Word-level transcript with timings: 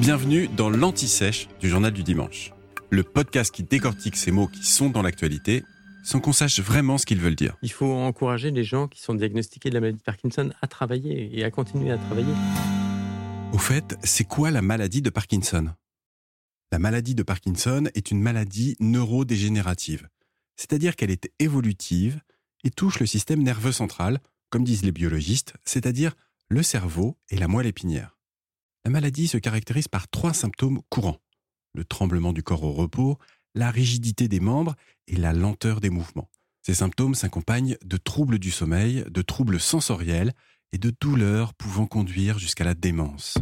Bienvenue 0.00 0.48
dans 0.48 0.68
l'Anti-Sèche 0.68 1.48
du 1.60 1.68
Journal 1.68 1.92
du 1.92 2.02
Dimanche, 2.02 2.52
le 2.90 3.02
podcast 3.02 3.54
qui 3.54 3.62
décortique 3.62 4.16
ces 4.16 4.30
mots 4.30 4.48
qui 4.48 4.66
sont 4.66 4.90
dans 4.90 5.02
l'actualité 5.02 5.62
sans 6.04 6.20
qu'on 6.20 6.32
sache 6.32 6.60
vraiment 6.60 6.98
ce 6.98 7.06
qu'ils 7.06 7.20
veulent 7.20 7.36
dire. 7.36 7.56
Il 7.62 7.70
faut 7.70 7.92
encourager 7.92 8.50
les 8.50 8.64
gens 8.64 8.88
qui 8.88 9.00
sont 9.00 9.14
diagnostiqués 9.14 9.70
de 9.70 9.74
la 9.74 9.80
maladie 9.80 9.98
de 9.98 10.02
Parkinson 10.02 10.52
à 10.60 10.66
travailler 10.66 11.38
et 11.38 11.44
à 11.44 11.50
continuer 11.50 11.92
à 11.92 11.98
travailler. 11.98 12.34
Au 13.52 13.58
fait, 13.58 13.96
c'est 14.02 14.24
quoi 14.24 14.50
la 14.50 14.62
maladie 14.62 15.02
de 15.02 15.10
Parkinson? 15.10 15.68
La 16.72 16.78
maladie 16.78 17.14
de 17.14 17.22
Parkinson 17.22 17.88
est 17.94 18.10
une 18.10 18.20
maladie 18.20 18.76
neurodégénérative, 18.80 20.08
c'est-à-dire 20.56 20.96
qu'elle 20.96 21.10
est 21.10 21.30
évolutive 21.38 22.20
et 22.64 22.70
touche 22.70 22.98
le 22.98 23.06
système 23.06 23.42
nerveux 23.42 23.72
central, 23.72 24.18
comme 24.50 24.64
disent 24.64 24.84
les 24.84 24.92
biologistes, 24.92 25.54
c'est-à-dire 25.64 26.14
le 26.48 26.62
cerveau 26.62 27.16
et 27.30 27.36
la 27.36 27.48
moelle 27.48 27.66
épinière. 27.66 28.16
La 28.84 28.90
maladie 28.90 29.28
se 29.28 29.38
caractérise 29.38 29.86
par 29.86 30.08
trois 30.08 30.34
symptômes 30.34 30.80
courants. 30.88 31.20
Le 31.74 31.84
tremblement 31.84 32.32
du 32.32 32.42
corps 32.42 32.64
au 32.64 32.72
repos, 32.72 33.18
la 33.54 33.70
rigidité 33.70 34.26
des 34.26 34.40
membres 34.40 34.74
et 35.06 35.16
la 35.16 35.32
lenteur 35.32 35.80
des 35.80 35.90
mouvements. 35.90 36.30
Ces 36.62 36.74
symptômes 36.74 37.14
s'accompagnent 37.14 37.76
de 37.84 37.96
troubles 37.96 38.38
du 38.38 38.50
sommeil, 38.50 39.04
de 39.08 39.22
troubles 39.22 39.60
sensoriels 39.60 40.32
et 40.72 40.78
de 40.78 40.92
douleurs 41.00 41.54
pouvant 41.54 41.86
conduire 41.86 42.38
jusqu'à 42.38 42.64
la 42.64 42.74
démence. 42.74 43.38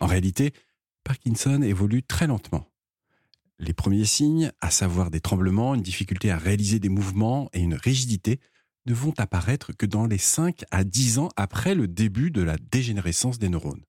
En 0.00 0.06
réalité, 0.06 0.52
Parkinson 1.04 1.62
évolue 1.62 2.02
très 2.02 2.26
lentement. 2.26 2.68
Les 3.58 3.72
premiers 3.72 4.04
signes, 4.04 4.52
à 4.60 4.70
savoir 4.70 5.10
des 5.10 5.20
tremblements, 5.20 5.74
une 5.74 5.82
difficulté 5.82 6.30
à 6.30 6.38
réaliser 6.38 6.78
des 6.78 6.88
mouvements 6.88 7.50
et 7.52 7.60
une 7.60 7.74
rigidité, 7.74 8.40
ne 8.86 8.94
vont 8.94 9.14
apparaître 9.18 9.72
que 9.72 9.86
dans 9.86 10.06
les 10.06 10.18
5 10.18 10.64
à 10.70 10.84
10 10.84 11.18
ans 11.18 11.28
après 11.36 11.74
le 11.74 11.88
début 11.88 12.30
de 12.30 12.42
la 12.42 12.56
dégénérescence 12.56 13.38
des 13.38 13.48
neurones. 13.48 13.82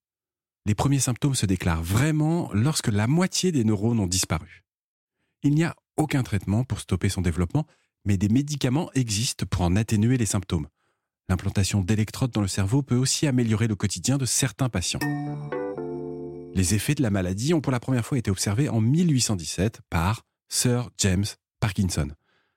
Les 0.66 0.74
premiers 0.74 1.00
symptômes 1.00 1.34
se 1.34 1.46
déclarent 1.46 1.82
vraiment 1.82 2.50
lorsque 2.52 2.88
la 2.88 3.06
moitié 3.06 3.50
des 3.50 3.64
neurones 3.64 4.00
ont 4.00 4.06
disparu. 4.06 4.64
Il 5.42 5.54
n'y 5.54 5.64
a 5.64 5.74
aucun 5.96 6.22
traitement 6.22 6.64
pour 6.64 6.80
stopper 6.80 7.08
son 7.08 7.22
développement, 7.22 7.66
mais 8.04 8.16
des 8.16 8.28
médicaments 8.28 8.90
existent 8.94 9.46
pour 9.48 9.62
en 9.62 9.76
atténuer 9.76 10.18
les 10.18 10.26
symptômes. 10.26 10.68
L'implantation 11.28 11.80
d'électrodes 11.80 12.32
dans 12.32 12.40
le 12.40 12.48
cerveau 12.48 12.82
peut 12.82 12.96
aussi 12.96 13.26
améliorer 13.26 13.68
le 13.68 13.76
quotidien 13.76 14.18
de 14.18 14.26
certains 14.26 14.68
patients. 14.68 15.00
Les 16.54 16.74
effets 16.74 16.94
de 16.94 17.02
la 17.02 17.10
maladie 17.10 17.54
ont 17.54 17.60
pour 17.60 17.72
la 17.72 17.80
première 17.80 18.04
fois 18.04 18.18
été 18.18 18.30
observés 18.30 18.68
en 18.68 18.80
1817 18.80 19.80
par 19.88 20.22
Sir 20.48 20.90
James 20.98 21.26
Parkinson, 21.60 22.08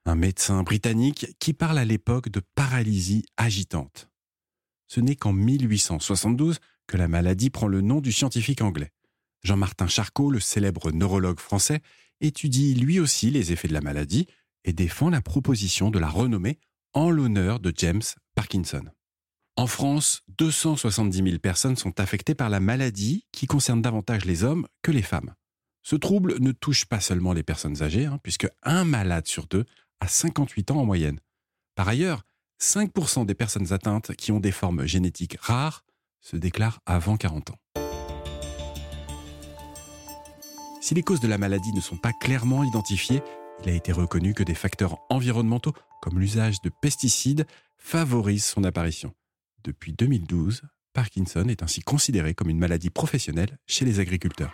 un 0.06 0.16
médecin 0.16 0.64
britannique 0.64 1.28
qui 1.40 1.54
parle 1.54 1.78
à 1.78 1.86
l'époque 1.86 2.30
de 2.30 2.42
paralysie 2.56 3.26
agitante. 3.38 4.10
Ce 4.88 5.00
n'est 5.00 5.16
qu'en 5.16 5.34
1872 5.34 6.60
que 6.88 6.98
la 6.98 7.08
maladie 7.08 7.50
prend 7.50 7.68
le 7.68 7.82
nom 7.82 8.02
du 8.02 8.12
scientifique 8.12 8.62
anglais. 8.62 8.92
Jean-Martin 9.44 9.88
Charcot, 9.88 10.32
le 10.32 10.40
célèbre 10.40 10.92
neurologue 10.92 11.40
français, 11.40 11.82
étudie 12.22 12.76
lui 12.76 13.00
aussi 13.00 13.30
les 13.30 13.52
effets 13.52 13.68
de 13.68 13.74
la 13.74 13.82
maladie 13.82 14.28
et 14.64 14.74
défend 14.74 15.10
la 15.10 15.22
proposition 15.22 15.90
de 15.90 16.00
la 16.00 16.08
renommer 16.08 16.60
en 16.94 17.10
l'honneur 17.10 17.60
de 17.60 17.74
James 17.76 18.02
Parkinson. 18.36 18.86
En 19.56 19.68
France, 19.68 20.22
270 20.38 21.24
000 21.24 21.40
personnes 21.40 21.76
sont 21.76 22.00
affectées 22.00 22.36
par 22.36 22.50
la 22.50 22.60
maladie 22.60 23.26
qui 23.32 23.46
concerne 23.46 23.82
davantage 23.82 24.26
les 24.26 24.44
hommes 24.44 24.68
que 24.82 24.92
les 24.92 25.02
femmes. 25.02 25.34
Ce 25.84 25.96
trouble 25.96 26.40
ne 26.40 26.52
touche 26.52 26.86
pas 26.86 27.02
seulement 27.02 27.34
les 27.34 27.44
personnes 27.44 27.84
âgées, 27.84 28.06
hein, 28.06 28.20
puisque 28.24 28.48
un 28.64 28.86
malade 28.86 29.28
sur 29.28 29.46
deux 29.48 29.66
a 30.00 30.08
58 30.08 30.72
ans 30.72 30.78
en 30.78 30.86
moyenne. 30.86 31.20
Par 31.76 31.88
ailleurs, 31.88 32.24
5% 32.64 33.26
des 33.26 33.36
personnes 33.36 33.74
atteintes 33.74 34.16
qui 34.16 34.32
ont 34.32 34.40
des 34.40 34.54
formes 34.54 34.86
génétiques 34.86 35.38
rares 35.42 35.84
se 36.22 36.38
déclarent 36.38 36.80
avant 36.86 37.18
40 37.18 37.52
ans. 37.52 37.58
Si 40.82 40.94
les 40.94 41.04
causes 41.04 41.20
de 41.20 41.28
la 41.28 41.38
maladie 41.38 41.74
ne 41.74 41.82
sont 41.82 41.98
pas 41.98 42.14
clairement 42.14 42.64
identifiées, 42.64 43.22
il 43.64 43.70
a 43.70 43.74
été 43.74 43.92
reconnu 43.92 44.34
que 44.34 44.44
des 44.44 44.56
facteurs 44.56 44.98
environnementaux, 45.10 45.74
comme 46.02 46.20
l'usage 46.20 46.62
de 46.62 46.72
pesticides, 46.82 47.46
favorisent 47.78 48.46
son 48.46 48.64
apparition. 48.64 49.14
Depuis 49.66 49.92
2012, 49.92 50.62
Parkinson 50.94 51.48
est 51.50 51.64
ainsi 51.64 51.82
considéré 51.82 52.34
comme 52.34 52.50
une 52.50 52.60
maladie 52.60 52.90
professionnelle 52.90 53.58
chez 53.68 53.84
les 53.84 54.00
agriculteurs. 54.00 54.54